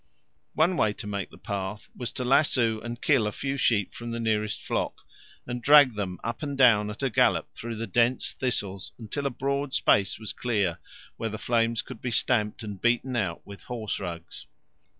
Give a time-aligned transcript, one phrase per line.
[0.55, 4.09] One way to make the path was to lasso and kill a few sheep from
[4.09, 5.01] the nearest flock
[5.45, 9.29] and drag them up and down at a gallop through the dense thistles until a
[9.29, 10.79] broad space was clear
[11.17, 14.47] where the flames could be stamped and beaten out with horse rugs.